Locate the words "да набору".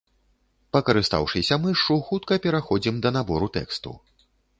3.05-3.51